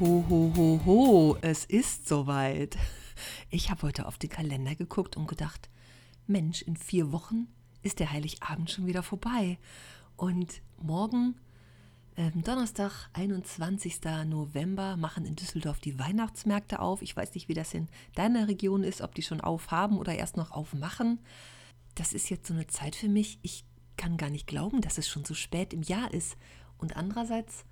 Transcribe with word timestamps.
Ho, 0.00 0.24
ho, 0.30 0.52
ho, 0.56 0.80
ho, 0.86 1.36
es 1.40 1.64
ist 1.64 2.06
soweit. 2.06 2.78
Ich 3.50 3.68
habe 3.68 3.82
heute 3.82 4.06
auf 4.06 4.16
den 4.16 4.30
Kalender 4.30 4.76
geguckt 4.76 5.16
und 5.16 5.26
gedacht, 5.26 5.68
Mensch, 6.28 6.62
in 6.62 6.76
vier 6.76 7.10
Wochen 7.10 7.48
ist 7.82 7.98
der 7.98 8.12
Heiligabend 8.12 8.70
schon 8.70 8.86
wieder 8.86 9.02
vorbei. 9.02 9.58
Und 10.16 10.62
morgen, 10.80 11.34
äh, 12.14 12.30
Donnerstag, 12.30 13.10
21. 13.14 14.24
November, 14.24 14.96
machen 14.96 15.26
in 15.26 15.34
Düsseldorf 15.34 15.80
die 15.80 15.98
Weihnachtsmärkte 15.98 16.78
auf. 16.78 17.02
Ich 17.02 17.16
weiß 17.16 17.34
nicht, 17.34 17.48
wie 17.48 17.54
das 17.54 17.74
in 17.74 17.88
deiner 18.14 18.46
Region 18.46 18.84
ist, 18.84 19.00
ob 19.00 19.16
die 19.16 19.22
schon 19.22 19.40
aufhaben 19.40 19.98
oder 19.98 20.14
erst 20.14 20.36
noch 20.36 20.52
aufmachen. 20.52 21.18
Das 21.96 22.12
ist 22.12 22.30
jetzt 22.30 22.46
so 22.46 22.54
eine 22.54 22.68
Zeit 22.68 22.94
für 22.94 23.08
mich. 23.08 23.40
Ich 23.42 23.64
kann 23.96 24.16
gar 24.16 24.30
nicht 24.30 24.46
glauben, 24.46 24.80
dass 24.80 24.96
es 24.96 25.08
schon 25.08 25.24
so 25.24 25.34
spät 25.34 25.72
im 25.72 25.82
Jahr 25.82 26.14
ist. 26.14 26.36
Und 26.76 26.96
andererseits 26.96 27.64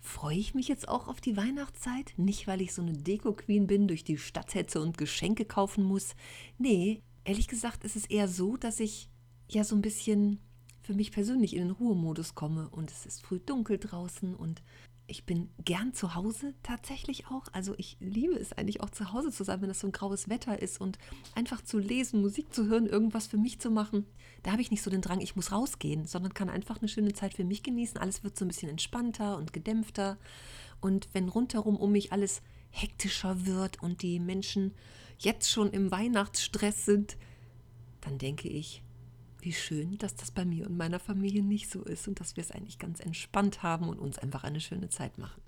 freue 0.00 0.36
ich 0.36 0.54
mich 0.54 0.68
jetzt 0.68 0.88
auch 0.88 1.08
auf 1.08 1.20
die 1.20 1.36
Weihnachtszeit. 1.36 2.14
Nicht, 2.16 2.46
weil 2.46 2.60
ich 2.60 2.74
so 2.74 2.82
eine 2.82 2.92
Deko-Queen 2.92 3.66
bin, 3.66 3.88
durch 3.88 4.04
die 4.04 4.18
Stadt 4.18 4.54
hetze 4.54 4.80
und 4.80 4.98
Geschenke 4.98 5.44
kaufen 5.44 5.84
muss. 5.84 6.14
Nee, 6.58 7.02
ehrlich 7.24 7.48
gesagt 7.48 7.84
ist 7.84 7.96
es 7.96 8.06
eher 8.06 8.28
so, 8.28 8.56
dass 8.56 8.80
ich 8.80 9.10
ja 9.48 9.64
so 9.64 9.76
ein 9.76 9.82
bisschen 9.82 10.40
für 10.82 10.94
mich 10.94 11.12
persönlich 11.12 11.54
in 11.54 11.60
den 11.60 11.70
Ruhemodus 11.70 12.34
komme 12.34 12.68
und 12.70 12.90
es 12.90 13.04
ist 13.04 13.22
früh 13.22 13.40
dunkel 13.40 13.78
draußen 13.78 14.34
und 14.34 14.62
ich 15.08 15.24
bin 15.24 15.48
gern 15.64 15.94
zu 15.94 16.14
Hause 16.14 16.54
tatsächlich 16.62 17.28
auch. 17.28 17.44
Also 17.52 17.74
ich 17.78 17.96
liebe 17.98 18.34
es 18.34 18.52
eigentlich 18.52 18.82
auch 18.82 18.90
zu 18.90 19.12
Hause 19.12 19.32
zu 19.32 19.42
sein, 19.42 19.62
wenn 19.62 19.68
das 19.68 19.80
so 19.80 19.88
ein 19.88 19.92
graues 19.92 20.28
Wetter 20.28 20.60
ist 20.60 20.80
und 20.80 20.98
einfach 21.34 21.62
zu 21.62 21.78
lesen, 21.78 22.20
Musik 22.20 22.52
zu 22.52 22.66
hören, 22.66 22.86
irgendwas 22.86 23.26
für 23.26 23.38
mich 23.38 23.58
zu 23.58 23.70
machen. 23.70 24.04
Da 24.42 24.52
habe 24.52 24.60
ich 24.60 24.70
nicht 24.70 24.82
so 24.82 24.90
den 24.90 25.00
Drang, 25.00 25.20
ich 25.20 25.34
muss 25.34 25.50
rausgehen, 25.50 26.04
sondern 26.04 26.34
kann 26.34 26.50
einfach 26.50 26.80
eine 26.80 26.88
schöne 26.88 27.14
Zeit 27.14 27.32
für 27.32 27.44
mich 27.44 27.62
genießen. 27.62 27.96
Alles 27.96 28.22
wird 28.22 28.36
so 28.36 28.44
ein 28.44 28.48
bisschen 28.48 28.68
entspannter 28.68 29.38
und 29.38 29.54
gedämpfter. 29.54 30.18
Und 30.80 31.08
wenn 31.14 31.30
rundherum 31.30 31.76
um 31.76 31.90
mich 31.90 32.12
alles 32.12 32.42
hektischer 32.70 33.46
wird 33.46 33.82
und 33.82 34.02
die 34.02 34.20
Menschen 34.20 34.74
jetzt 35.18 35.50
schon 35.50 35.70
im 35.70 35.90
Weihnachtsstress 35.90 36.84
sind, 36.84 37.16
dann 38.02 38.18
denke 38.18 38.48
ich, 38.48 38.82
wie 39.40 39.52
schön, 39.52 39.98
dass 39.98 40.14
das 40.14 40.30
bei 40.30 40.44
mir 40.44 40.66
und 40.66 40.76
meiner 40.76 40.98
Familie 40.98 41.42
nicht 41.42 41.70
so 41.70 41.82
ist 41.82 42.08
und 42.08 42.20
dass 42.20 42.36
wir 42.36 42.42
es 42.42 42.50
eigentlich 42.50 42.78
ganz 42.78 43.00
entspannt 43.00 43.62
haben 43.62 43.88
und 43.88 43.98
uns 43.98 44.18
einfach 44.18 44.44
eine 44.44 44.60
schöne 44.60 44.88
Zeit 44.88 45.18
machen. 45.18 45.40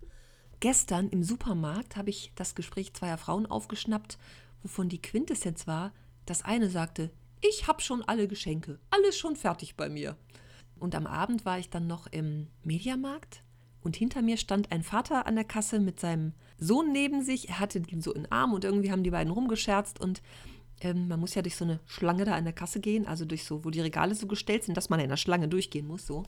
Gestern 0.60 1.08
im 1.08 1.22
Supermarkt 1.22 1.96
habe 1.96 2.10
ich 2.10 2.32
das 2.34 2.54
Gespräch 2.54 2.92
zweier 2.92 3.18
Frauen 3.18 3.46
aufgeschnappt, 3.46 4.18
wovon 4.62 4.88
die 4.88 5.00
Quintessenz 5.00 5.66
war, 5.66 5.92
das 6.26 6.42
eine 6.42 6.68
sagte, 6.68 7.10
ich 7.40 7.66
habe 7.66 7.80
schon 7.80 8.02
alle 8.02 8.28
Geschenke, 8.28 8.78
alles 8.90 9.16
schon 9.16 9.36
fertig 9.36 9.76
bei 9.76 9.88
mir. 9.88 10.16
Und 10.78 10.94
am 10.94 11.06
Abend 11.06 11.44
war 11.44 11.58
ich 11.58 11.70
dann 11.70 11.86
noch 11.86 12.06
im 12.06 12.48
Mediamarkt 12.62 13.42
und 13.82 13.96
hinter 13.96 14.22
mir 14.22 14.36
stand 14.36 14.72
ein 14.72 14.82
Vater 14.82 15.26
an 15.26 15.36
der 15.36 15.44
Kasse 15.44 15.80
mit 15.80 16.00
seinem 16.00 16.32
Sohn 16.58 16.92
neben 16.92 17.22
sich. 17.22 17.48
Er 17.48 17.60
hatte 17.60 17.78
ihn 17.78 18.02
so 18.02 18.12
in 18.12 18.24
den 18.24 18.32
Arm 18.32 18.52
und 18.52 18.64
irgendwie 18.64 18.92
haben 18.92 19.02
die 19.02 19.10
beiden 19.10 19.32
rumgescherzt 19.32 20.00
und 20.00 20.22
ähm, 20.80 21.08
man 21.08 21.20
muss 21.20 21.34
ja 21.34 21.42
durch 21.42 21.56
so 21.56 21.64
eine 21.64 21.80
Schlange 21.86 22.24
da 22.24 22.34
an 22.34 22.44
der 22.44 22.52
Kasse 22.52 22.80
gehen, 22.80 23.06
also 23.06 23.24
durch 23.24 23.44
so, 23.44 23.64
wo 23.64 23.70
die 23.70 23.80
Regale 23.80 24.14
so 24.14 24.26
gestellt 24.26 24.64
sind, 24.64 24.76
dass 24.76 24.90
man 24.90 25.00
in 25.00 25.08
der 25.08 25.16
Schlange 25.16 25.48
durchgehen 25.48 25.86
muss, 25.86 26.06
so. 26.06 26.24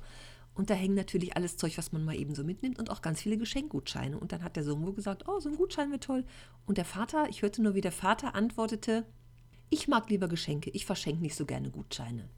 Und 0.55 0.69
da 0.69 0.75
hängen 0.75 0.95
natürlich 0.95 1.35
alles 1.37 1.57
Zeug, 1.57 1.79
was 1.79 1.93
man 1.93 2.05
mal 2.05 2.15
eben 2.15 2.35
so 2.35 2.45
mitnimmt 2.45 2.79
und 2.79 2.91
auch 2.91 3.01
ganz 3.01 3.23
viele 3.23 3.39
Geschenkgutscheine. 3.39 4.19
Und 4.19 4.33
dann 4.33 4.43
hat 4.43 4.57
der 4.57 4.65
Sohn 4.65 4.85
wohl 4.85 4.93
gesagt, 4.93 5.27
oh, 5.27 5.41
so 5.41 5.49
ein 5.49 5.57
Gutschein 5.57 5.91
wäre 5.91 6.01
toll. 6.01 6.25
Und 6.67 6.77
der 6.77 6.85
Vater, 6.85 7.29
ich 7.31 7.41
hörte 7.41 7.63
nur, 7.63 7.75
wie 7.75 7.81
der 7.81 7.93
Vater 7.93 8.35
antwortete, 8.35 9.07
ich 9.71 9.89
mag 9.89 10.11
lieber 10.11 10.29
Geschenke, 10.29 10.69
ich 10.71 10.85
verschenke 10.85 11.23
nicht 11.23 11.35
so 11.35 11.47
gerne 11.47 11.71
Gutscheine. 11.71 12.29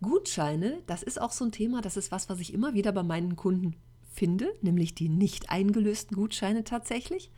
Gutscheine, 0.00 0.80
das 0.86 1.02
ist 1.02 1.20
auch 1.20 1.32
so 1.32 1.44
ein 1.44 1.50
Thema, 1.50 1.80
das 1.80 1.96
ist 1.96 2.12
was, 2.12 2.28
was 2.28 2.38
ich 2.38 2.54
immer 2.54 2.74
wieder 2.74 2.92
bei 2.92 3.02
meinen 3.02 3.34
Kunden 3.34 3.74
finde, 4.12 4.54
nämlich 4.62 4.94
die 4.94 5.08
nicht 5.08 5.50
eingelösten 5.50 6.16
Gutscheine 6.16 6.62
tatsächlich. 6.62 7.32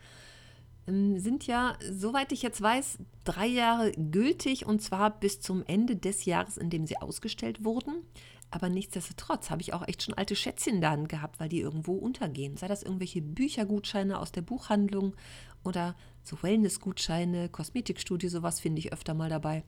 Ähm, 0.90 1.18
sind 1.18 1.46
ja, 1.46 1.76
soweit 1.90 2.32
ich 2.32 2.42
jetzt 2.42 2.60
weiß, 2.60 2.98
drei 3.24 3.46
Jahre 3.46 3.92
gültig 3.92 4.66
und 4.66 4.82
zwar 4.82 5.18
bis 5.18 5.40
zum 5.40 5.64
Ende 5.66 5.96
des 5.96 6.24
Jahres, 6.24 6.56
in 6.56 6.70
dem 6.70 6.86
sie 6.86 6.98
ausgestellt 6.98 7.64
wurden. 7.64 8.02
Aber 8.50 8.68
nichtsdestotrotz 8.68 9.50
habe 9.50 9.62
ich 9.62 9.72
auch 9.72 9.86
echt 9.86 10.02
schon 10.02 10.14
alte 10.14 10.34
Schätzchen 10.34 10.80
da 10.80 10.96
gehabt, 10.96 11.38
weil 11.38 11.48
die 11.48 11.60
irgendwo 11.60 11.94
untergehen. 11.94 12.56
Sei 12.56 12.66
das 12.66 12.82
irgendwelche 12.82 13.22
Büchergutscheine 13.22 14.18
aus 14.18 14.32
der 14.32 14.42
Buchhandlung 14.42 15.14
oder 15.62 15.94
so 16.24 16.36
Wellnessgutscheine, 16.42 17.48
Kosmetikstudie, 17.48 18.28
sowas 18.28 18.58
finde 18.58 18.80
ich 18.80 18.92
öfter 18.92 19.14
mal 19.14 19.30
dabei. 19.30 19.62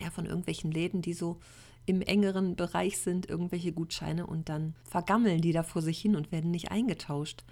Ja, 0.00 0.10
von 0.10 0.24
irgendwelchen 0.24 0.70
Läden, 0.70 1.02
die 1.02 1.12
so 1.12 1.40
im 1.84 2.00
engeren 2.00 2.56
Bereich 2.56 2.98
sind, 2.98 3.28
irgendwelche 3.28 3.72
Gutscheine 3.72 4.26
und 4.26 4.48
dann 4.48 4.74
vergammeln 4.84 5.42
die 5.42 5.52
da 5.52 5.62
vor 5.62 5.82
sich 5.82 6.00
hin 6.00 6.16
und 6.16 6.32
werden 6.32 6.50
nicht 6.50 6.70
eingetauscht. 6.70 7.44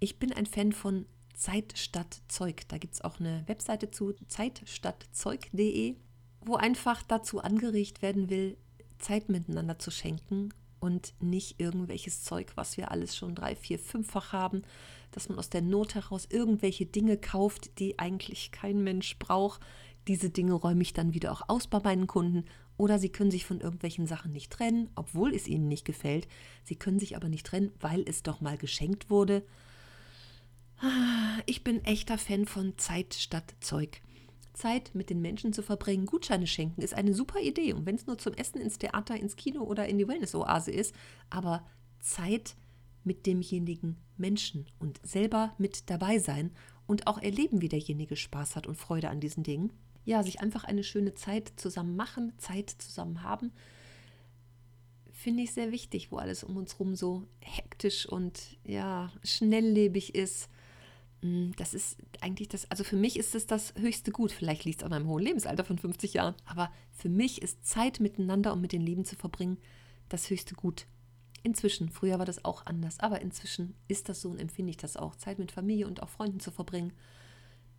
Ich 0.00 0.18
bin 0.18 0.32
ein 0.32 0.46
Fan 0.46 0.72
von 0.72 1.06
Zeit 1.34 1.76
statt 1.76 2.22
Zeug. 2.28 2.62
Da 2.68 2.78
gibt 2.78 2.94
es 2.94 3.02
auch 3.02 3.20
eine 3.20 3.42
Webseite 3.46 3.90
zu, 3.90 4.14
zeitstattzeug.de, 4.28 5.96
wo 6.40 6.56
einfach 6.56 7.02
dazu 7.02 7.40
angeregt 7.40 8.02
werden 8.02 8.30
will, 8.30 8.56
Zeit 8.98 9.28
miteinander 9.28 9.78
zu 9.78 9.90
schenken 9.90 10.50
und 10.80 11.14
nicht 11.20 11.60
irgendwelches 11.60 12.22
Zeug, 12.22 12.52
was 12.56 12.76
wir 12.76 12.90
alles 12.90 13.16
schon 13.16 13.34
drei, 13.34 13.56
vier, 13.56 13.78
fünffach 13.78 14.32
haben, 14.32 14.62
dass 15.12 15.28
man 15.28 15.38
aus 15.38 15.48
der 15.48 15.62
Not 15.62 15.94
heraus 15.94 16.26
irgendwelche 16.30 16.86
Dinge 16.86 17.16
kauft, 17.16 17.78
die 17.78 17.98
eigentlich 17.98 18.52
kein 18.52 18.82
Mensch 18.82 19.18
braucht. 19.18 19.60
Diese 20.08 20.28
Dinge 20.28 20.52
räume 20.52 20.82
ich 20.82 20.92
dann 20.92 21.14
wieder 21.14 21.32
auch 21.32 21.48
aus 21.48 21.66
bei 21.66 21.80
meinen 21.80 22.06
Kunden. 22.06 22.44
Oder 22.76 22.98
sie 22.98 23.08
können 23.08 23.30
sich 23.30 23.46
von 23.46 23.60
irgendwelchen 23.60 24.06
Sachen 24.06 24.32
nicht 24.32 24.52
trennen, 24.52 24.90
obwohl 24.94 25.34
es 25.34 25.46
ihnen 25.46 25.68
nicht 25.68 25.84
gefällt. 25.84 26.26
Sie 26.64 26.76
können 26.76 26.98
sich 26.98 27.16
aber 27.16 27.28
nicht 27.28 27.46
trennen, 27.46 27.72
weil 27.80 28.02
es 28.06 28.22
doch 28.22 28.40
mal 28.40 28.58
geschenkt 28.58 29.08
wurde. 29.08 29.44
Ich 31.46 31.64
bin 31.64 31.84
echter 31.84 32.18
Fan 32.18 32.46
von 32.46 32.76
Zeit 32.78 33.14
statt 33.14 33.54
Zeug. 33.60 34.00
Zeit 34.52 34.94
mit 34.94 35.10
den 35.10 35.20
Menschen 35.20 35.52
zu 35.52 35.62
verbringen, 35.62 36.06
Gutscheine 36.06 36.46
schenken, 36.46 36.80
ist 36.80 36.94
eine 36.94 37.12
super 37.12 37.40
Idee. 37.40 37.72
Und 37.72 37.86
wenn 37.86 37.96
es 37.96 38.06
nur 38.06 38.18
zum 38.18 38.34
Essen 38.34 38.60
ins 38.60 38.78
Theater, 38.78 39.16
ins 39.16 39.36
Kino 39.36 39.62
oder 39.62 39.88
in 39.88 39.98
die 39.98 40.06
Wellness-Oase 40.06 40.70
ist, 40.70 40.94
aber 41.28 41.66
Zeit 42.00 42.54
mit 43.02 43.26
demjenigen 43.26 43.96
Menschen 44.16 44.66
und 44.78 45.00
selber 45.04 45.54
mit 45.58 45.90
dabei 45.90 46.18
sein 46.18 46.52
und 46.86 47.06
auch 47.06 47.18
erleben, 47.18 47.60
wie 47.60 47.68
derjenige 47.68 48.16
Spaß 48.16 48.56
hat 48.56 48.66
und 48.66 48.76
Freude 48.76 49.10
an 49.10 49.20
diesen 49.20 49.42
Dingen. 49.42 49.72
Ja, 50.04 50.22
sich 50.22 50.40
einfach 50.40 50.64
eine 50.64 50.84
schöne 50.84 51.14
Zeit 51.14 51.52
zusammen 51.56 51.96
machen, 51.96 52.32
Zeit 52.38 52.70
zusammen 52.70 53.22
haben, 53.22 53.52
finde 55.12 55.42
ich 55.42 55.52
sehr 55.52 55.72
wichtig, 55.72 56.12
wo 56.12 56.18
alles 56.18 56.44
um 56.44 56.56
uns 56.56 56.74
herum 56.74 56.94
so 56.94 57.26
hektisch 57.40 58.06
und 58.06 58.58
ja, 58.64 59.10
schnelllebig 59.22 60.14
ist 60.14 60.50
das 61.56 61.72
ist 61.72 61.96
eigentlich 62.20 62.48
das, 62.48 62.70
also 62.70 62.84
für 62.84 62.96
mich 62.96 63.18
ist 63.18 63.34
es 63.34 63.46
das 63.46 63.72
höchste 63.78 64.10
Gut. 64.10 64.30
Vielleicht 64.30 64.64
liegt 64.64 64.80
es 64.80 64.84
an 64.84 64.92
einem 64.92 65.08
hohen 65.08 65.22
Lebensalter 65.22 65.64
von 65.64 65.78
50 65.78 66.14
Jahren, 66.14 66.34
aber 66.44 66.70
für 66.92 67.08
mich 67.08 67.40
ist 67.40 67.66
Zeit 67.66 67.98
miteinander 68.00 68.52
und 68.52 68.60
mit 68.60 68.72
den 68.72 68.82
Lieben 68.82 69.04
zu 69.04 69.16
verbringen 69.16 69.58
das 70.10 70.28
höchste 70.28 70.54
Gut. 70.54 70.86
Inzwischen, 71.42 71.88
früher 71.88 72.18
war 72.18 72.26
das 72.26 72.44
auch 72.44 72.66
anders, 72.66 73.00
aber 73.00 73.20
inzwischen 73.20 73.74
ist 73.88 74.08
das 74.08 74.20
so 74.20 74.30
und 74.30 74.38
empfinde 74.38 74.70
ich 74.70 74.76
das 74.76 74.96
auch. 74.96 75.16
Zeit 75.16 75.38
mit 75.38 75.52
Familie 75.52 75.86
und 75.86 76.02
auch 76.02 76.08
Freunden 76.10 76.40
zu 76.40 76.50
verbringen, 76.50 76.92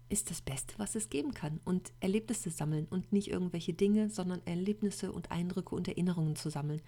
ist 0.10 0.30
das 0.30 0.42
Beste, 0.42 0.76
was 0.78 0.96
es 0.96 1.10
geben 1.10 1.34
kann. 1.34 1.60
Und 1.66 1.92
Erlebnisse 2.00 2.50
sammeln 2.50 2.88
und 2.90 3.12
nicht 3.12 3.28
irgendwelche 3.28 3.74
Dinge, 3.74 4.10
sondern 4.10 4.42
Erlebnisse 4.46 5.12
und 5.12 5.32
Eindrücke 5.32 5.76
und 5.76 5.88
Erinnerungen 5.88 6.36
zu 6.36 6.50
sammeln. 6.50 6.82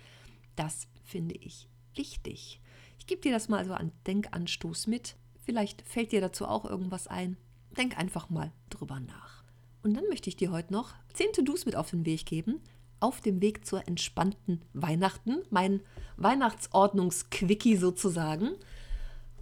Das 0.55 0.87
finde 1.03 1.35
ich 1.35 1.67
wichtig. 1.95 2.61
Ich 2.99 3.07
gebe 3.07 3.21
dir 3.21 3.31
das 3.31 3.47
mal 3.47 3.65
so 3.65 3.73
an 3.73 3.91
Denkanstoß 4.05 4.87
mit. 4.87 5.15
Vielleicht 5.47 5.81
fällt 5.87 6.11
dir 6.11 6.19
dazu 6.19 6.45
auch 6.45 6.65
irgendwas 6.65 7.07
ein. 7.07 7.37
Denk 7.77 7.97
einfach 7.97 8.29
mal 8.29 8.51
drüber 8.69 8.99
nach. 8.99 9.45
Und 9.81 9.93
dann 9.93 10.03
möchte 10.09 10.29
ich 10.29 10.35
dir 10.35 10.51
heute 10.51 10.73
noch 10.73 10.93
10 11.13 11.31
To-Dos 11.31 11.65
mit 11.65 11.77
auf 11.77 11.89
den 11.89 12.05
Weg 12.05 12.25
geben. 12.25 12.59
Auf 12.99 13.21
dem 13.21 13.41
Weg 13.41 13.65
zur 13.65 13.87
entspannten 13.87 14.61
Weihnachten. 14.73 15.43
Mein 15.49 15.79
Weihnachtsordnungsquickie 16.17 17.77
sozusagen. 17.77 18.55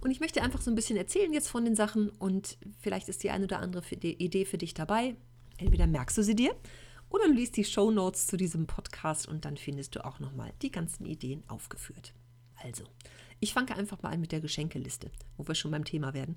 Und 0.00 0.12
ich 0.12 0.20
möchte 0.20 0.42
einfach 0.42 0.60
so 0.60 0.70
ein 0.70 0.76
bisschen 0.76 0.96
erzählen 0.96 1.32
jetzt 1.32 1.48
von 1.48 1.64
den 1.64 1.74
Sachen 1.74 2.10
und 2.10 2.56
vielleicht 2.78 3.08
ist 3.08 3.24
die 3.24 3.30
eine 3.30 3.46
oder 3.46 3.58
andere 3.58 3.84
Idee 3.96 4.44
für 4.44 4.58
dich 4.58 4.74
dabei. 4.74 5.16
Entweder 5.56 5.88
merkst 5.88 6.18
du 6.18 6.22
sie 6.22 6.36
dir 6.36 6.54
Oder 7.08 7.26
du 7.26 7.32
liest 7.32 7.56
die 7.56 7.64
Show 7.64 7.90
Notes 7.90 8.28
zu 8.28 8.36
diesem 8.36 8.68
Podcast 8.68 9.26
und 9.26 9.44
dann 9.44 9.56
findest 9.56 9.96
du 9.96 10.04
auch 10.04 10.20
nochmal 10.20 10.52
die 10.62 10.70
ganzen 10.70 11.04
Ideen 11.04 11.42
aufgeführt. 11.48 12.12
Also, 12.62 12.84
ich 13.40 13.52
fange 13.52 13.76
einfach 13.76 14.02
mal 14.02 14.10
an 14.10 14.20
mit 14.20 14.32
der 14.32 14.40
Geschenkeliste, 14.40 15.10
wo 15.36 15.46
wir 15.46 15.54
schon 15.54 15.70
beim 15.70 15.84
Thema 15.84 16.14
werden. 16.14 16.36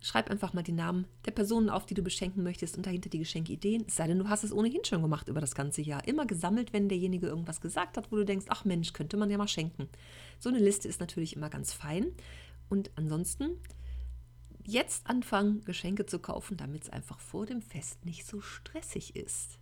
Schreib 0.00 0.30
einfach 0.30 0.52
mal 0.52 0.62
die 0.62 0.72
Namen 0.72 1.06
der 1.24 1.30
Personen 1.30 1.70
auf, 1.70 1.86
die 1.86 1.94
du 1.94 2.02
beschenken 2.02 2.42
möchtest 2.42 2.76
und 2.76 2.84
dahinter 2.84 3.08
die 3.08 3.20
Geschenkideen. 3.20 3.86
Es 3.88 3.96
sei 3.96 4.06
denn, 4.06 4.18
du 4.18 4.28
hast 4.28 4.44
es 4.44 4.52
ohnehin 4.52 4.84
schon 4.84 5.00
gemacht 5.00 5.28
über 5.28 5.40
das 5.40 5.54
ganze 5.54 5.80
Jahr. 5.80 6.06
Immer 6.06 6.26
gesammelt, 6.26 6.74
wenn 6.74 6.90
derjenige 6.90 7.26
irgendwas 7.26 7.62
gesagt 7.62 7.96
hat, 7.96 8.12
wo 8.12 8.16
du 8.16 8.24
denkst, 8.26 8.44
ach 8.50 8.66
Mensch, 8.66 8.92
könnte 8.92 9.16
man 9.16 9.30
ja 9.30 9.38
mal 9.38 9.48
schenken. 9.48 9.88
So 10.40 10.50
eine 10.50 10.58
Liste 10.58 10.88
ist 10.88 11.00
natürlich 11.00 11.36
immer 11.36 11.48
ganz 11.48 11.72
fein. 11.72 12.12
Und 12.68 12.90
ansonsten 12.96 13.52
jetzt 14.66 15.06
anfangen, 15.06 15.64
Geschenke 15.64 16.04
zu 16.04 16.18
kaufen, 16.18 16.58
damit 16.58 16.82
es 16.82 16.90
einfach 16.90 17.18
vor 17.18 17.46
dem 17.46 17.62
Fest 17.62 18.04
nicht 18.04 18.26
so 18.26 18.42
stressig 18.42 19.16
ist. 19.16 19.58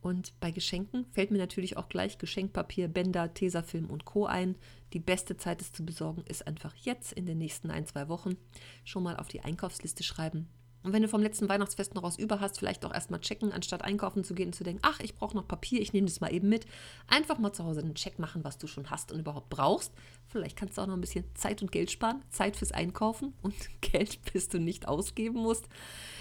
Und 0.00 0.38
bei 0.40 0.50
Geschenken 0.50 1.06
fällt 1.12 1.30
mir 1.30 1.38
natürlich 1.38 1.76
auch 1.76 1.88
gleich 1.88 2.18
Geschenkpapier, 2.18 2.88
Bänder, 2.88 3.34
Tesafilm 3.34 3.90
und 3.90 4.04
Co. 4.04 4.26
ein. 4.26 4.56
Die 4.92 5.00
beste 5.00 5.36
Zeit, 5.36 5.60
es 5.60 5.72
zu 5.72 5.84
besorgen, 5.84 6.22
ist 6.28 6.46
einfach 6.46 6.74
jetzt 6.76 7.12
in 7.12 7.26
den 7.26 7.38
nächsten 7.38 7.70
ein, 7.70 7.86
zwei 7.86 8.08
Wochen 8.08 8.36
schon 8.84 9.02
mal 9.02 9.16
auf 9.16 9.28
die 9.28 9.40
Einkaufsliste 9.40 10.04
schreiben. 10.04 10.48
Und 10.84 10.92
wenn 10.92 11.02
du 11.02 11.08
vom 11.08 11.22
letzten 11.22 11.48
Weihnachtsfest 11.48 11.94
noch 11.94 12.04
was 12.04 12.18
über 12.18 12.40
hast, 12.40 12.58
vielleicht 12.58 12.84
auch 12.84 12.94
erstmal 12.94 13.20
checken, 13.20 13.52
anstatt 13.52 13.82
einkaufen 13.82 14.22
zu 14.22 14.34
gehen 14.34 14.48
und 14.48 14.52
zu 14.54 14.62
denken, 14.62 14.80
ach, 14.82 15.00
ich 15.00 15.16
brauche 15.16 15.36
noch 15.36 15.48
Papier, 15.48 15.80
ich 15.80 15.92
nehme 15.92 16.06
das 16.06 16.20
mal 16.20 16.32
eben 16.32 16.48
mit. 16.48 16.66
Einfach 17.08 17.38
mal 17.38 17.52
zu 17.52 17.64
Hause 17.64 17.80
einen 17.80 17.96
Check 17.96 18.18
machen, 18.18 18.44
was 18.44 18.58
du 18.58 18.68
schon 18.68 18.88
hast 18.90 19.10
und 19.10 19.18
überhaupt 19.18 19.50
brauchst. 19.50 19.92
Vielleicht 20.28 20.56
kannst 20.56 20.78
du 20.78 20.82
auch 20.82 20.86
noch 20.86 20.94
ein 20.94 21.00
bisschen 21.00 21.24
Zeit 21.34 21.62
und 21.62 21.72
Geld 21.72 21.90
sparen. 21.90 22.22
Zeit 22.30 22.56
fürs 22.56 22.72
Einkaufen 22.72 23.34
und 23.42 23.54
Geld, 23.80 24.20
bis 24.32 24.48
du 24.48 24.58
nicht 24.60 24.86
ausgeben 24.86 25.38
musst. 25.38 25.68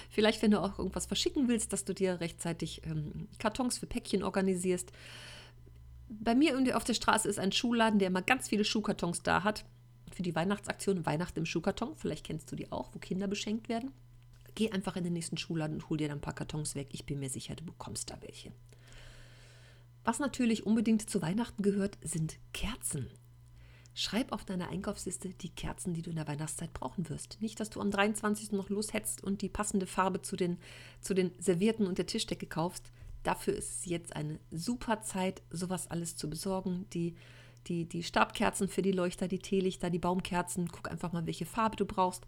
Vielleicht, 0.09 0.41
wenn 0.41 0.51
du 0.51 0.61
auch 0.61 0.79
irgendwas 0.79 1.05
verschicken 1.05 1.47
willst, 1.47 1.71
dass 1.71 1.85
du 1.85 1.93
dir 1.93 2.19
rechtzeitig 2.19 2.81
ähm, 2.85 3.27
Kartons 3.37 3.77
für 3.77 3.85
Päckchen 3.85 4.23
organisierst. 4.23 4.91
Bei 6.09 6.33
mir 6.33 6.57
auf 6.75 6.83
der 6.83 6.93
Straße 6.93 7.27
ist 7.27 7.37
ein 7.37 7.51
Schuhladen, 7.51 7.99
der 7.99 8.07
immer 8.07 8.21
ganz 8.21 8.47
viele 8.47 8.65
Schuhkartons 8.65 9.21
da 9.21 9.43
hat. 9.43 9.65
Für 10.13 10.23
die 10.23 10.35
Weihnachtsaktion 10.35 11.05
Weihnachten 11.05 11.39
im 11.39 11.45
Schuhkarton. 11.45 11.95
Vielleicht 11.95 12.25
kennst 12.25 12.51
du 12.51 12.55
die 12.55 12.71
auch, 12.71 12.89
wo 12.93 12.99
Kinder 12.99 13.27
beschenkt 13.27 13.69
werden. 13.69 13.91
Geh 14.57 14.71
einfach 14.71 14.95
in 14.95 15.03
den 15.03 15.13
nächsten 15.13 15.37
Schuhladen 15.37 15.75
und 15.75 15.87
hol 15.87 15.97
dir 15.97 16.07
dann 16.07 16.17
ein 16.17 16.21
paar 16.21 16.33
Kartons 16.33 16.73
weg. 16.73 16.87
Ich 16.91 17.05
bin 17.05 17.19
mir 17.19 17.29
sicher, 17.29 17.53
du 17.55 17.63
bekommst 17.63 18.09
da 18.09 18.19
welche. 18.21 18.51
Was 20.03 20.17
natürlich 20.17 20.65
unbedingt 20.65 21.07
zu 21.07 21.21
Weihnachten 21.21 21.61
gehört, 21.61 21.99
sind 22.01 22.39
Kerzen. 22.53 23.07
Schreib 23.93 24.31
auf 24.31 24.45
deine 24.45 24.69
Einkaufsliste 24.69 25.29
die 25.29 25.51
Kerzen, 25.51 25.93
die 25.93 26.01
du 26.01 26.09
in 26.09 26.15
der 26.15 26.27
Weihnachtszeit 26.27 26.73
brauchen 26.73 27.07
wirst. 27.07 27.37
Nicht, 27.39 27.59
dass 27.59 27.69
du 27.69 27.79
am 27.79 27.91
23. 27.91 28.53
noch 28.53 28.69
loshetzt 28.69 29.23
und 29.23 29.43
die 29.43 29.49
passende 29.49 29.85
Farbe 29.85 30.23
zu 30.23 30.35
den, 30.35 30.57
zu 31.01 31.13
den 31.13 31.33
Servierten 31.37 31.85
und 31.85 31.99
der 31.99 32.07
Tischdecke 32.07 32.47
kaufst. 32.47 32.91
Dafür 33.21 33.53
ist 33.53 33.81
es 33.81 33.85
jetzt 33.85 34.15
eine 34.15 34.39
super 34.49 35.03
Zeit, 35.03 35.43
sowas 35.51 35.85
alles 35.91 36.15
zu 36.15 36.31
besorgen. 36.31 36.87
Die, 36.93 37.13
die, 37.67 37.85
die 37.85 38.01
Stabkerzen 38.01 38.69
für 38.69 38.81
die 38.81 38.91
Leuchter, 38.91 39.27
die 39.27 39.37
Teelichter, 39.37 39.91
die 39.91 39.99
Baumkerzen. 39.99 40.67
Guck 40.69 40.89
einfach 40.89 41.13
mal, 41.13 41.27
welche 41.27 41.45
Farbe 41.45 41.75
du 41.75 41.85
brauchst. 41.85 42.25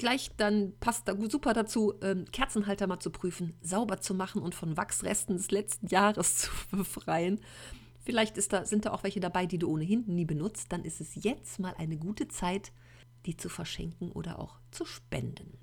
Gleich 0.00 0.30
dann 0.38 0.72
passt 0.80 1.08
da 1.08 1.16
super 1.28 1.52
dazu, 1.52 1.92
ähm, 2.00 2.24
Kerzenhalter 2.32 2.86
mal 2.86 3.00
zu 3.00 3.10
prüfen, 3.10 3.52
sauber 3.60 4.00
zu 4.00 4.14
machen 4.14 4.40
und 4.40 4.54
von 4.54 4.78
Wachsresten 4.78 5.36
des 5.36 5.50
letzten 5.50 5.88
Jahres 5.88 6.36
zu 6.38 6.50
befreien. 6.70 7.38
Vielleicht 8.02 8.38
da, 8.50 8.64
sind 8.64 8.86
da 8.86 8.92
auch 8.92 9.02
welche 9.02 9.20
dabei, 9.20 9.44
die 9.44 9.58
du 9.58 9.68
ohnehin 9.68 10.06
nie 10.06 10.24
benutzt. 10.24 10.72
Dann 10.72 10.86
ist 10.86 11.02
es 11.02 11.22
jetzt 11.22 11.58
mal 11.58 11.74
eine 11.76 11.98
gute 11.98 12.28
Zeit, 12.28 12.72
die 13.26 13.36
zu 13.36 13.50
verschenken 13.50 14.10
oder 14.10 14.38
auch 14.38 14.58
zu 14.70 14.86
spenden. 14.86 15.58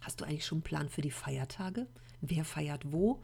Hast 0.00 0.20
du 0.20 0.24
eigentlich 0.24 0.44
schon 0.44 0.56
einen 0.56 0.64
Plan 0.64 0.88
für 0.88 1.02
die 1.02 1.12
Feiertage? 1.12 1.86
Wer 2.20 2.44
feiert 2.44 2.92
wo? 2.92 3.22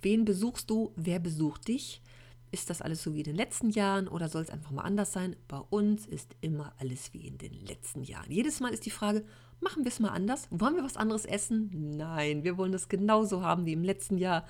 Wen 0.00 0.24
besuchst 0.24 0.70
du? 0.70 0.92
Wer 0.94 1.18
besucht 1.18 1.66
dich? 1.66 2.02
Ist 2.52 2.68
das 2.68 2.82
alles 2.82 3.02
so 3.02 3.14
wie 3.14 3.18
in 3.18 3.24
den 3.24 3.36
letzten 3.36 3.70
Jahren 3.70 4.08
oder 4.08 4.28
soll 4.28 4.42
es 4.42 4.50
einfach 4.50 4.72
mal 4.72 4.82
anders 4.82 5.12
sein? 5.12 5.36
Bei 5.46 5.58
uns 5.58 6.06
ist 6.06 6.34
immer 6.40 6.72
alles 6.78 7.12
wie 7.12 7.26
in 7.26 7.38
den 7.38 7.54
letzten 7.66 8.02
Jahren. 8.02 8.30
Jedes 8.30 8.58
Mal 8.60 8.72
ist 8.72 8.86
die 8.86 8.90
Frage, 8.90 9.24
machen 9.60 9.84
wir 9.84 9.90
es 9.90 10.00
mal 10.00 10.08
anders? 10.08 10.48
Wollen 10.50 10.74
wir 10.74 10.82
was 10.82 10.96
anderes 10.96 11.24
essen? 11.24 11.96
Nein, 11.96 12.42
wir 12.42 12.58
wollen 12.58 12.72
das 12.72 12.88
genauso 12.88 13.42
haben 13.42 13.66
wie 13.66 13.72
im 13.72 13.84
letzten 13.84 14.18
Jahr. 14.18 14.46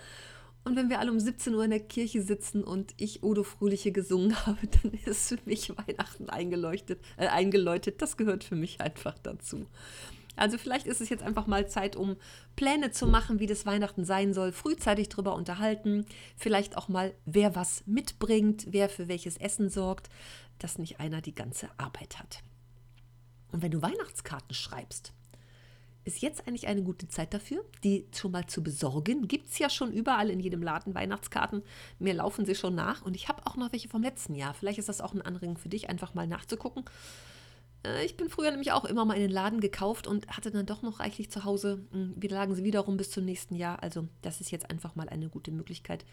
Und 0.64 0.76
wenn 0.76 0.91
wir 0.91 0.99
alle 0.99 1.11
um 1.11 1.20
17 1.20 1.55
Uhr 1.55 1.64
in 1.64 1.70
der 1.70 1.81
Kirche 1.81 2.23
sitzen 2.23 2.64
und 2.64 2.94
ich 2.97 3.23
Odo 3.23 3.43
Fröhliche 3.43 3.93
gesungen 3.93 4.35
habe, 4.46 4.67
dann 4.82 4.93
ist 5.05 5.29
für 5.29 5.38
mich 5.44 5.70
Weihnachten 5.76 6.31
eingeleuchtet, 6.31 7.00
äh, 7.17 7.29
eingeläutet. 7.29 8.00
Das 8.03 8.17
gehört 8.17 8.44
für 8.44 8.56
mich 8.56 8.81
einfach 8.81 9.19
dazu. 9.19 9.67
Also 10.41 10.57
vielleicht 10.57 10.87
ist 10.87 11.03
es 11.03 11.11
jetzt 11.11 11.23
einfach 11.23 11.47
mal 11.47 11.69
Zeit, 11.69 11.97
um 11.97 12.17
Pläne 12.57 12.91
zu 12.91 13.07
machen, 13.07 13.41
wie 13.41 13.47
das 13.47 13.67
Weihnachten 13.67 14.07
sein 14.07 14.33
soll, 14.33 14.53
frühzeitig 14.53 15.11
darüber 15.11 15.35
unterhalten, 15.35 16.07
vielleicht 16.35 16.79
auch 16.79 16.89
mal, 16.89 17.15
wer 17.27 17.55
was 17.55 17.87
mitbringt, 17.87 18.67
wer 18.71 18.89
für 18.89 19.07
welches 19.07 19.37
Essen 19.37 19.69
sorgt, 19.69 20.09
dass 20.59 20.79
nicht 20.79 20.99
einer 20.99 21.21
die 21.21 21.35
ganze 21.35 21.69
Arbeit 21.77 22.19
hat. 22.19 22.43
Und 23.53 23.61
wenn 23.61 23.71
du 23.71 23.83
Weihnachtskarten 23.83 24.55
schreibst, 24.55 25.13
ist 26.05 26.23
jetzt 26.23 26.49
eigentlich 26.49 26.69
eine 26.69 26.83
gute 26.83 27.09
Zeit 27.09 27.35
dafür, 27.35 27.63
die 27.85 28.07
schon 28.15 28.33
mal 28.33 28.47
zu 28.47 28.63
besorgen. 28.63 29.29
Gibt 29.29 29.51
es 29.51 29.59
ja 29.59 29.69
schon 29.69 29.93
überall 29.93 30.31
in 30.31 30.41
jedem 30.41 30.63
Laden 30.63 30.95
Weihnachtskarten. 30.95 31.63
Mir 31.99 32.15
laufen 32.15 32.47
sie 32.47 32.55
schon 32.55 32.75
nach 32.75 33.03
und 33.03 33.15
ich 33.15 33.29
habe 33.29 33.47
auch 33.47 33.57
noch 33.57 33.73
welche 33.73 33.91
vom 33.91 34.03
letzten 34.03 34.35
Jahr. 34.35 34.55
Vielleicht 34.55 34.79
ist 34.79 34.89
das 34.89 35.03
auch 35.03 35.13
ein 35.13 35.21
Anregen 35.21 35.59
für 35.59 35.69
dich, 35.69 35.91
einfach 35.91 36.15
mal 36.15 36.27
nachzugucken. 36.27 36.87
Äh, 37.85 38.05
ich 38.05 38.17
bin 38.17 38.29
früher 38.29 38.50
nämlich 38.50 38.73
auch 38.73 38.85
immer 38.85 39.05
mal 39.05 39.15
in 39.15 39.23
den 39.23 39.31
Laden 39.31 39.61
gekauft 39.61 40.06
und 40.06 40.29
hatte 40.29 40.50
dann 40.50 40.67
doch 40.67 40.82
noch 40.82 41.00
reichlich 41.00 41.31
zu 41.31 41.44
Hause. 41.44 41.85
Hm, 41.93 42.15
wir 42.17 42.31
lagen 42.31 42.55
sie 42.55 42.65
wiederum 42.65 42.97
bis 42.97 43.11
zum 43.11 43.25
nächsten 43.25 43.55
Jahr. 43.55 43.82
Also 43.82 44.09
das 44.23 44.41
ist 44.41 44.50
jetzt 44.50 44.71
einfach 44.71 44.94
mal 44.97 45.09
eine 45.09 45.29
gute 45.29 45.50
Möglichkeit. 45.50 46.05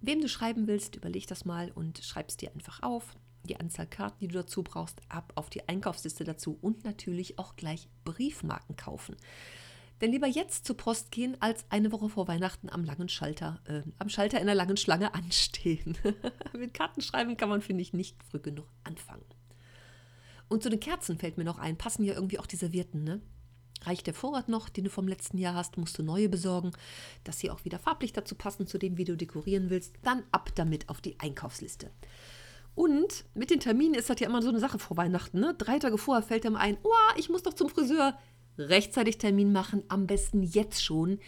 Wem 0.00 0.20
du 0.20 0.28
schreiben 0.28 0.66
willst, 0.66 0.96
überleg 0.96 1.26
das 1.26 1.44
mal 1.44 1.70
und 1.72 1.98
schreib 1.98 2.28
es 2.28 2.36
dir 2.36 2.52
einfach 2.52 2.82
auf 2.82 3.14
die 3.44 3.58
Anzahl 3.58 3.86
Karten, 3.86 4.18
die 4.20 4.28
du 4.28 4.34
dazu 4.34 4.62
brauchst, 4.62 5.00
ab 5.08 5.32
auf 5.36 5.50
die 5.50 5.68
Einkaufsliste 5.68 6.24
dazu 6.24 6.58
und 6.60 6.84
natürlich 6.84 7.38
auch 7.38 7.56
gleich 7.56 7.88
Briefmarken 8.04 8.76
kaufen. 8.76 9.16
Denn 10.00 10.10
lieber 10.10 10.26
jetzt 10.26 10.66
zur 10.66 10.76
Post 10.76 11.12
gehen, 11.12 11.36
als 11.40 11.64
eine 11.70 11.92
Woche 11.92 12.08
vor 12.08 12.26
Weihnachten 12.26 12.68
am 12.68 12.84
langen 12.84 13.08
Schalter, 13.08 13.60
äh, 13.66 13.82
am 13.98 14.08
Schalter 14.08 14.38
in 14.38 14.48
einer 14.48 14.56
langen 14.56 14.76
Schlange 14.76 15.14
anstehen. 15.14 15.96
Mit 16.58 16.74
Kartenschreiben 16.74 17.36
kann 17.36 17.48
man, 17.48 17.62
finde 17.62 17.82
ich, 17.82 17.92
nicht 17.92 18.16
früh 18.24 18.40
genug 18.40 18.66
anfangen. 18.82 19.24
Und 20.48 20.62
zu 20.62 20.70
den 20.70 20.80
Kerzen 20.80 21.18
fällt 21.18 21.38
mir 21.38 21.44
noch 21.44 21.58
ein, 21.58 21.78
passen 21.78 22.04
ja 22.04 22.14
irgendwie 22.14 22.38
auch 22.38 22.46
die 22.46 22.56
Servierten, 22.56 23.04
ne? 23.04 23.20
Reicht 23.84 24.06
der 24.06 24.14
Vorrat 24.14 24.48
noch, 24.48 24.68
den 24.68 24.84
du 24.84 24.90
vom 24.90 25.08
letzten 25.08 25.38
Jahr 25.38 25.54
hast, 25.54 25.76
musst 25.76 25.98
du 25.98 26.02
neue 26.02 26.28
besorgen, 26.28 26.70
dass 27.24 27.40
sie 27.40 27.50
auch 27.50 27.64
wieder 27.64 27.78
farblich 27.78 28.12
dazu 28.12 28.34
passen, 28.34 28.66
zu 28.66 28.78
dem, 28.78 28.96
wie 28.96 29.04
du 29.04 29.16
dekorieren 29.16 29.70
willst. 29.70 29.94
Dann 30.02 30.22
ab 30.30 30.50
damit 30.54 30.88
auf 30.88 31.00
die 31.00 31.18
Einkaufsliste. 31.18 31.90
Und 32.74 33.24
mit 33.34 33.50
den 33.50 33.60
Terminen 33.60 33.94
ist 33.94 34.08
das 34.08 34.20
ja 34.20 34.28
immer 34.28 34.40
so 34.40 34.48
eine 34.48 34.60
Sache 34.60 34.78
vor 34.78 34.96
Weihnachten. 34.96 35.40
Ne? 35.40 35.54
Drei 35.58 35.78
Tage 35.78 35.98
vorher 35.98 36.22
fällt 36.22 36.46
einem 36.46 36.56
ein, 36.56 36.78
oh, 36.82 36.90
ich 37.16 37.28
muss 37.28 37.42
doch 37.42 37.54
zum 37.54 37.68
Friseur. 37.68 38.16
Rechtzeitig 38.56 39.18
Termin 39.18 39.52
machen, 39.52 39.82
am 39.88 40.06
besten 40.06 40.42
jetzt 40.42 40.84
schon, 40.84 41.18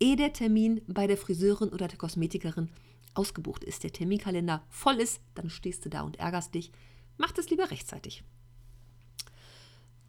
ehe 0.00 0.16
der 0.16 0.32
Termin 0.32 0.82
bei 0.88 1.06
der 1.06 1.16
Friseurin 1.16 1.70
oder 1.70 1.88
der 1.88 1.98
Kosmetikerin 1.98 2.70
ausgebucht 3.14 3.64
ist. 3.64 3.84
Der 3.84 3.92
Terminkalender 3.92 4.64
voll 4.68 4.96
ist, 4.96 5.20
dann 5.34 5.48
stehst 5.48 5.84
du 5.84 5.88
da 5.88 6.02
und 6.02 6.18
ärgerst 6.18 6.54
dich. 6.54 6.72
Mach 7.18 7.32
das 7.32 7.50
lieber 7.50 7.70
rechtzeitig. 7.70 8.24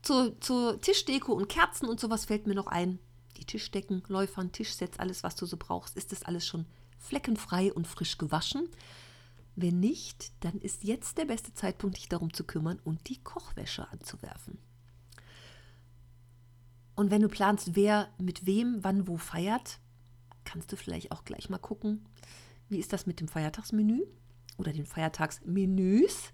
Zur, 0.03 0.39
zur 0.41 0.79
Tischdeko 0.81 1.33
und 1.33 1.49
Kerzen 1.49 1.87
und 1.87 1.99
sowas 1.99 2.25
fällt 2.25 2.45
mir 2.45 2.55
noch 2.55 2.67
ein. 2.67 2.99
Die 3.37 3.45
Tischdecken, 3.45 4.03
Läufern, 4.07 4.51
Tischsets, 4.51 4.99
alles, 4.99 5.23
was 5.23 5.35
du 5.35 5.45
so 5.45 5.57
brauchst, 5.57 5.97
ist 5.97 6.11
das 6.11 6.23
alles 6.23 6.45
schon 6.45 6.65
fleckenfrei 6.99 7.73
und 7.73 7.87
frisch 7.87 8.17
gewaschen. 8.17 8.69
Wenn 9.55 9.79
nicht, 9.79 10.31
dann 10.43 10.59
ist 10.59 10.83
jetzt 10.83 11.17
der 11.17 11.25
beste 11.25 11.53
Zeitpunkt, 11.53 11.97
dich 11.97 12.09
darum 12.09 12.33
zu 12.33 12.43
kümmern 12.43 12.79
und 12.83 13.07
die 13.07 13.21
Kochwäsche 13.23 13.89
anzuwerfen. 13.89 14.57
Und 16.95 17.09
wenn 17.09 17.21
du 17.21 17.29
planst, 17.29 17.75
wer 17.75 18.09
mit 18.17 18.45
wem 18.45 18.83
wann 18.83 19.07
wo 19.07 19.17
feiert, 19.17 19.79
kannst 20.43 20.71
du 20.71 20.75
vielleicht 20.75 21.11
auch 21.11 21.23
gleich 21.23 21.49
mal 21.49 21.57
gucken, 21.57 22.05
wie 22.69 22.79
ist 22.79 22.93
das 22.93 23.05
mit 23.05 23.19
dem 23.19 23.27
Feiertagsmenü 23.27 24.03
oder 24.57 24.73
den 24.73 24.85
Feiertagsmenüs. 24.85 26.33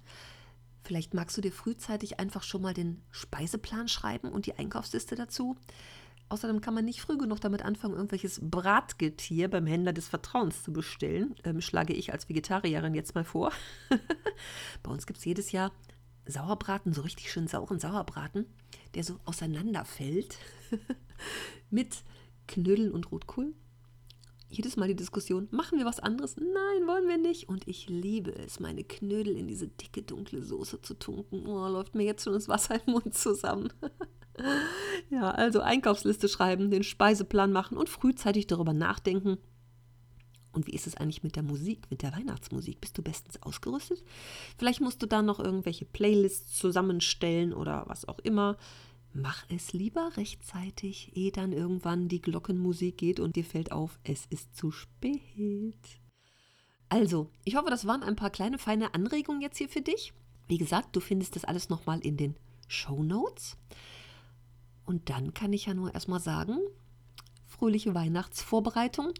Vielleicht 0.83 1.13
magst 1.13 1.37
du 1.37 1.41
dir 1.41 1.51
frühzeitig 1.51 2.19
einfach 2.19 2.43
schon 2.43 2.61
mal 2.61 2.73
den 2.73 3.01
Speiseplan 3.11 3.87
schreiben 3.87 4.31
und 4.31 4.45
die 4.45 4.57
Einkaufsliste 4.57 5.15
dazu. 5.15 5.57
Außerdem 6.29 6.61
kann 6.61 6.75
man 6.75 6.85
nicht 6.85 7.01
früh 7.01 7.17
genug 7.17 7.41
damit 7.41 7.63
anfangen, 7.63 7.95
irgendwelches 7.95 8.39
Bratgetier 8.41 9.49
beim 9.49 9.65
Händler 9.65 9.93
des 9.93 10.07
Vertrauens 10.07 10.63
zu 10.63 10.71
bestellen. 10.71 11.35
Ähm, 11.43 11.59
schlage 11.59 11.93
ich 11.93 12.13
als 12.13 12.29
Vegetarierin 12.29 12.93
jetzt 12.93 13.15
mal 13.15 13.23
vor. 13.23 13.51
Bei 14.83 14.91
uns 14.91 15.07
gibt 15.07 15.17
es 15.17 15.25
jedes 15.25 15.51
Jahr 15.51 15.71
Sauerbraten, 16.27 16.93
so 16.93 17.01
richtig 17.01 17.31
schön 17.31 17.47
sauren 17.47 17.79
Sauerbraten, 17.79 18.45
der 18.93 19.03
so 19.03 19.19
auseinanderfällt 19.25 20.37
mit 21.71 22.03
Knödeln 22.47 22.91
und 22.91 23.11
Rotkohl. 23.11 23.55
Jedes 24.51 24.77
Mal 24.77 24.87
die 24.87 24.95
Diskussion, 24.95 25.47
machen 25.51 25.77
wir 25.77 25.85
was 25.85 25.99
anderes? 25.99 26.35
Nein, 26.37 26.87
wollen 26.87 27.07
wir 27.07 27.17
nicht. 27.17 27.47
Und 27.49 27.67
ich 27.67 27.87
liebe 27.87 28.35
es, 28.35 28.59
meine 28.59 28.83
Knödel 28.83 29.37
in 29.37 29.47
diese 29.47 29.67
dicke, 29.67 30.01
dunkle 30.01 30.41
Soße 30.41 30.81
zu 30.81 30.95
tunken. 30.95 31.45
Oh, 31.45 31.67
läuft 31.67 31.93
mir 31.93 32.03
jetzt 32.03 32.23
schon 32.23 32.33
das 32.33 32.47
Wasser 32.49 32.81
im 32.85 32.93
Mund 32.93 33.13
zusammen. 33.13 33.71
Ja, 35.09 35.31
also 35.31 35.59
Einkaufsliste 35.59 36.29
schreiben, 36.29 36.71
den 36.71 36.83
Speiseplan 36.83 37.51
machen 37.51 37.77
und 37.77 37.89
frühzeitig 37.89 38.47
darüber 38.47 38.71
nachdenken, 38.71 39.37
Und 40.51 40.65
wie 40.67 40.71
ist 40.73 40.87
es 40.87 40.97
eigentlich 40.97 41.23
mit 41.23 41.35
der 41.35 41.43
Musik, 41.43 41.91
mit 41.91 42.01
der 42.01 42.13
Weihnachtsmusik? 42.13 42.81
Bist 42.81 42.97
du 42.97 43.01
bestens 43.03 43.41
ausgerüstet? 43.43 44.03
Vielleicht 44.57 44.81
musst 44.81 45.01
du 45.01 45.05
da 45.05 45.21
noch 45.21 45.39
irgendwelche 45.39 45.85
Playlists 45.85 46.57
zusammenstellen 46.57 47.53
oder 47.53 47.83
was 47.87 48.07
auch 48.07 48.19
immer. 48.19 48.57
Mach 49.13 49.45
es 49.49 49.73
lieber 49.73 50.17
rechtzeitig, 50.17 51.11
ehe 51.15 51.31
dann 51.31 51.51
irgendwann 51.51 52.07
die 52.07 52.21
Glockenmusik 52.21 52.97
geht 52.97 53.19
und 53.19 53.35
dir 53.35 53.43
fällt 53.43 53.71
auf, 53.71 53.99
es 54.03 54.25
ist 54.27 54.55
zu 54.55 54.71
spät. 54.71 55.99
Also, 56.89 57.29
ich 57.43 57.55
hoffe, 57.55 57.69
das 57.69 57.85
waren 57.85 58.03
ein 58.03 58.15
paar 58.15 58.29
kleine 58.29 58.57
feine 58.57 58.93
Anregungen 58.93 59.41
jetzt 59.41 59.57
hier 59.57 59.69
für 59.69 59.81
dich. 59.81 60.13
Wie 60.47 60.57
gesagt, 60.57 60.95
du 60.95 60.99
findest 60.99 61.35
das 61.35 61.43
alles 61.43 61.69
nochmal 61.69 61.99
in 61.99 62.17
den 62.17 62.35
Show 62.67 63.03
Notes. 63.03 63.57
Und 64.85 65.09
dann 65.09 65.33
kann 65.33 65.53
ich 65.53 65.67
ja 65.67 65.73
nur 65.73 65.93
erstmal 65.93 66.19
sagen, 66.19 66.57
fröhliche 67.47 67.93
Weihnachtsvorbereitung. 67.93 69.13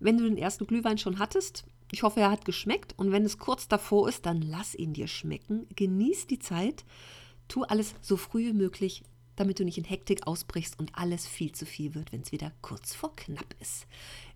Wenn 0.00 0.18
du 0.18 0.24
den 0.24 0.38
ersten 0.38 0.66
Glühwein 0.66 0.98
schon 0.98 1.20
hattest, 1.20 1.64
ich 1.92 2.02
hoffe, 2.02 2.20
er 2.20 2.30
hat 2.30 2.44
geschmeckt. 2.44 2.94
Und 2.96 3.12
wenn 3.12 3.24
es 3.24 3.38
kurz 3.38 3.68
davor 3.68 4.08
ist, 4.08 4.26
dann 4.26 4.42
lass 4.42 4.74
ihn 4.74 4.94
dir 4.94 5.06
schmecken. 5.06 5.68
Genieß 5.76 6.26
die 6.26 6.40
Zeit. 6.40 6.84
Tu 7.46 7.62
alles 7.62 7.94
so 8.00 8.16
früh 8.16 8.46
wie 8.46 8.52
möglich, 8.52 9.04
damit 9.42 9.58
du 9.58 9.64
nicht 9.64 9.78
in 9.78 9.82
Hektik 9.82 10.28
ausbrichst 10.28 10.78
und 10.78 10.94
alles 10.94 11.26
viel 11.26 11.50
zu 11.50 11.66
viel 11.66 11.96
wird, 11.96 12.12
wenn 12.12 12.20
es 12.20 12.30
wieder 12.30 12.52
kurz 12.62 12.94
vor 12.94 13.16
knapp 13.16 13.56
ist. 13.60 13.86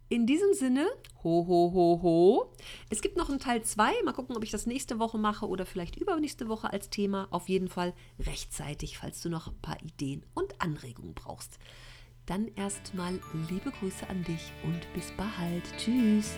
In 0.09 0.27
diesem 0.27 0.53
Sinne, 0.53 0.85
ho, 1.23 1.47
ho, 1.47 1.73
ho, 1.73 2.01
ho. 2.03 2.53
Es 2.91 3.03
gibt 3.03 3.17
noch 3.17 3.29
einen 3.29 3.39
Teil 3.39 3.63
2. 3.63 4.03
Mal 4.05 4.13
gucken, 4.13 4.37
ob 4.37 4.43
ich 4.43 4.51
das 4.51 4.67
nächste 4.67 4.99
Woche 4.99 5.17
mache 5.17 5.47
oder 5.47 5.65
vielleicht 5.65 5.95
übernächste 5.95 6.49
Woche 6.49 6.73
als 6.73 6.91
Thema. 6.91 7.29
Auf 7.31 7.49
jeden 7.49 7.69
Fall 7.69 7.95
rechtzeitig, 8.19 8.99
falls 8.99 9.21
du 9.21 9.29
noch 9.29 9.47
ein 9.47 9.61
paar 9.63 9.81
Ideen 9.81 10.27
und 10.35 10.61
Anregungen 10.61 11.15
brauchst. 11.15 11.59
Dann 12.27 12.49
erstmal 12.57 13.21
liebe 13.49 13.71
Grüße 13.71 14.09
an 14.09 14.25
dich 14.25 14.53
und 14.65 14.93
bis 14.93 15.13
bald. 15.17 15.65
Tschüss. 15.79 16.33